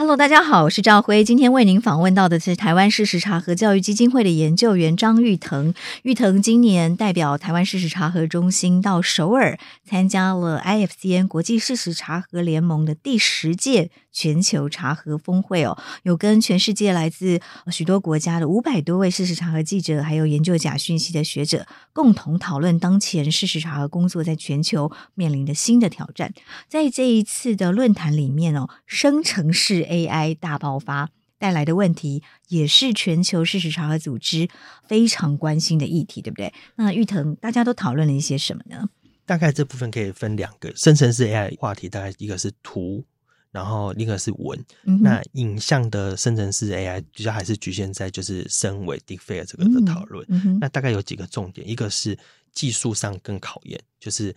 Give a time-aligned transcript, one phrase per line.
[0.00, 1.22] ，Hello，大家好，我是赵辉。
[1.22, 5.74] 今天为您访问到的是台湾事实查核教育基金会的研究员张玉腾。
[6.04, 13.90] 玉腾今年代表台湾事实查核中心到首尔参加了 IFCN 国际事实查核联盟的第十届。
[14.12, 26.34] 全球查核峰会哦，有跟全世界来自许多国家的五百多位事实查核记者，还有研究假讯息的学者，共同讨论当前事实查核工作在全球面临的新的挑战。
[26.68, 34.48] 在这一次的论坛里面哦，生成式 AI 大爆发带来的问题，也是全球事实查核组织
[34.86, 36.54] 非常关心的议题，对不对？
[36.76, 38.88] 那玉腾，大家都讨论了一些什么呢？
[39.26, 43.04] 大概这部分可以分两个生成式 AI 话题，大概一个是图。
[43.52, 50.24] 然后另一个是文，嗯、那影像的生成式 AI 主要还是局限在就是深伪 Deepfake 这个的讨论。
[50.28, 52.16] 嗯嗯、那大概有几个重点，一个是
[52.52, 54.32] 技术上更考验，就是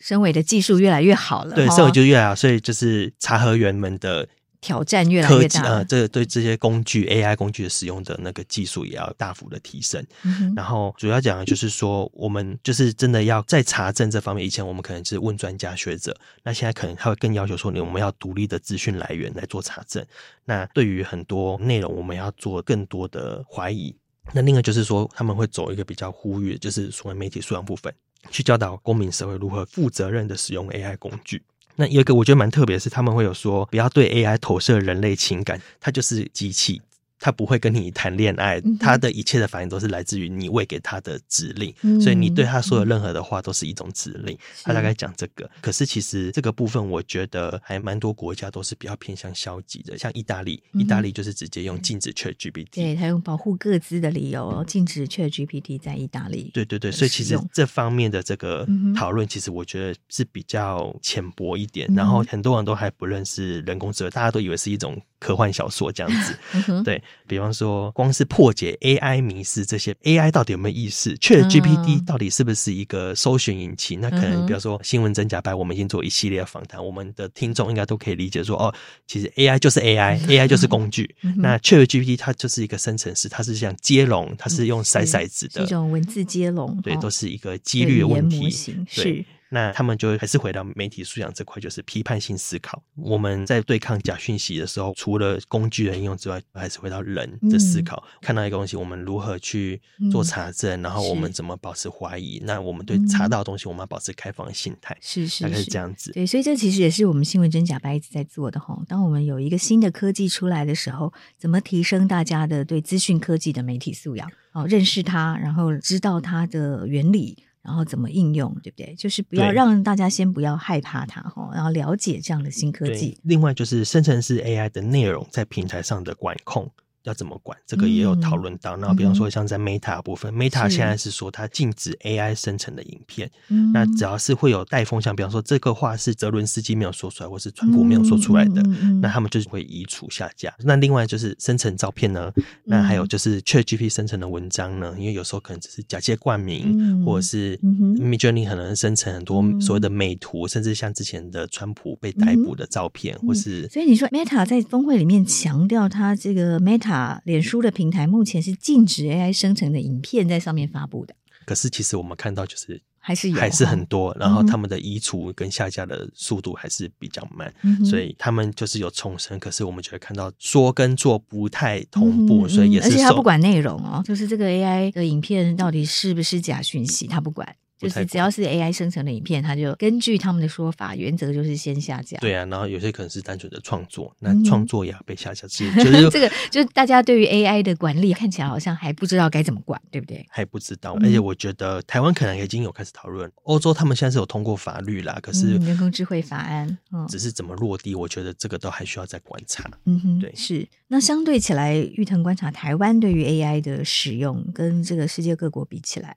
[0.00, 4.28] 深伪的技术越来越好了，对，深伪就越来越好，所以就是查核员们的。
[4.60, 10.04] 挑战越来越大，呃，这对这些工具 AI 工具的使用的那个技术也要大幅的提升。
[10.24, 20.04] 嗯、然后主要讲的就是说，我们就是真的要在查证这方面，以前我们可能是问专家学者，那现在可能他会更要求说，你我们要独立的资讯来源来做查证。
[20.44, 23.94] 那对于很多内容，我们要做更多的怀疑。
[24.32, 27.94] 那另外就是说，他们会走一个比较呼吁，就是所谓媒体素养部分，
[28.30, 31.42] 去教导公民社会如何负责任的使用 AI 工具。
[31.80, 36.82] 那有一个我觉得蛮特别的是，他们会有说不要对 AI 投射人类情感，它就是机器。
[37.20, 44.34] 他不会跟你谈恋爱，他的一切的反应都是来自于你喂给他的指令，嗯、所以你对他说的任何的话都是一种指令。
[44.34, 56.50] 嗯、他大概讲这个，是可是其实这个部分我觉得还蛮多国家都是比较偏向消极的，像意大利，意大利就是直接用禁止 ChatGPT，对，他用保护各自的理由禁止 ChatGPT 在意大利。
[56.54, 65.00] 对对对，所以其实这方面的这个讨论，其实我觉得是比较浅薄一点，嗯、然后很多人都还不认识人工智能，大家都以为是一种。
[65.20, 74.00] 科幻小说这样子，嗯、对，比方说，光是破解 AI 迷思，这些 AI 到底有没有意识？ChatGPT 到底是不是一个搜寻引擎？
[74.00, 78.74] 嗯、那可能，比方说，新闻真假白，我们已经做一系列访谈，我们的听众应该都可以理解说，哦，
[79.06, 81.14] 其实 AI 就是 AI，AI、嗯、就是工具。
[81.22, 88.48] 嗯、那 ChatGPT 它就是一个生成式，它是像接龙，它是用筛骰子的，一种文字接龙，对，都是一个几率的问题，
[88.94, 89.26] 对。
[89.48, 92.82] 是那他们就还是回到媒体素养这块，就是批判性思考。
[92.96, 98.02] 我们在对抗假讯息的时候，除了工具的应用之外，还是回到人的思考。
[98.06, 102.40] 嗯、看到一个东西，我们如何去做查证，嗯、然后我们怎么保持怀疑？
[102.44, 104.96] 那我们对查到的东西，我们要保持开放的心态。
[105.00, 106.12] 是是，大概是这样子。
[106.12, 108.78] 对，所以这其实也是我们新闻真假白一直在做的哈。
[108.86, 114.30] 当我们有一个新的科技出来的时候，怎么提升大家的对资讯科技的媒体素养？
[114.52, 117.38] 哦，认识它，然后知道它的原理。
[117.68, 118.94] 然后怎么应用，对不对？
[118.94, 123.18] 就是不要让大家先不要害怕它哈，然后了解这样的新科技。
[123.24, 126.70] 另外就是生成式 AI 的内容在平台上的管控。
[127.08, 127.58] 要怎么管？
[127.66, 128.76] 这个也有讨论到。
[128.76, 133.30] 那、嗯、比方说，像在 Meta 部分、嗯、，Meta 现在是说它禁止 AI 生成的影片。
[133.48, 140.50] 嗯、那只要是会有带风向，比方说这个话是泽伦斯基没有说出来，或是川普没有说出来的，嗯、那他们就是会移除下架。
[140.58, 142.30] 嗯、那另外就是生成照片呢？
[142.36, 144.94] 嗯、那还有就是 ChatGPT 生成的文章呢？
[144.98, 153.66] 因为有时候可能只是假借冠名，嗯、或者是 Midjourney 可能生成很多所谓的美图，嗯、甚至像之前的川普被逮捕的照片，嗯、或是……
[153.68, 156.97] 所以你说 Meta 在峰会里面强调它这个 Meta。
[157.24, 161.14] 脸书的平台目前是禁止 AI 生成的影片在上面发布的。
[161.44, 169.38] 可是其实我们看到就是还是有还是很多，然后他们的移除跟下架的速度还是比较慢，嗯、所以他们就是有重生。
[169.38, 172.88] 可是我们就会看到说跟做不太同步，嗯、所以也是。
[172.88, 177.56] 而且他不管内容哦，就是这个 AI 的影片到底是不是假讯息，他不管。
[177.78, 182.18] 就是只要是 AI 生成的影片，它就根据他们的说法，原则就是先下架。
[182.18, 185.46] 对啊，然后有些可能是单纯的创作，那创作也要被下架。
[185.46, 190.26] 其实就是 这个，就是大家对于 AI 的管理看起来好像还不知道该怎么管，对不对？
[190.28, 196.76] 还不知道，而且我觉得台湾可能已经有开始讨论，欧洲他们现在是有通过法律啦，可是人工智慧法案，
[197.08, 199.70] 只是怎么落地，我觉得这个都还需要再观察。
[199.84, 200.66] 嗯哼，对，是。
[200.88, 206.16] 那相对起来，玉腾观察台湾对于 AI 的使用跟这个世界各国比起来。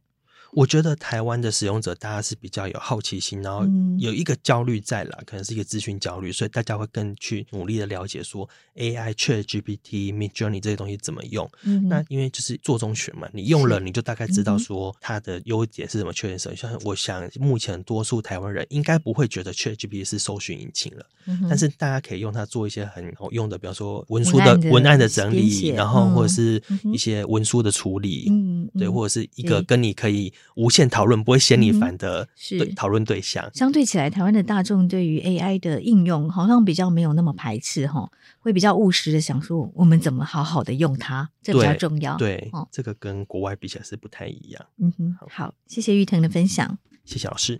[0.53, 3.65] 我觉得台湾的使用者大家是比较有好奇心，然后
[3.97, 11.49] 有一个焦虑在啦，可能是一个资讯焦虑，所以大家会更去努力的了解说 AI、ChatGPT、Midjourney 这些东西怎么用。
[11.63, 16.55] 嗯、那因为就是做中学嘛，你用了你就大概知道说它的优点是什么，缺点是什么。
[16.55, 26.61] 像我想，目前多数台湾人应该不会觉得 ChatGPT 是搜寻引擎了，嗯，但是大家可以用它做一些很好用的，比方说文书的文案的整理，然后或者是
[26.93, 30.33] 一些文书的处理，嗯，对，或者是一个跟你可以。
[30.55, 38.09] 无限讨论不会嫌你烦的对讨论对象，相对起来，台湾的大众对于 AI 的应用好像比较没有那么排斥哈，
[38.39, 42.17] 会比较务实的想说我们怎么好好的用它，这比较重要。
[42.17, 44.65] 对，哦，这个跟国外比起来是不太一样。
[44.77, 47.59] 嗯哼，好，谢谢玉腾的分享，谢谢老师。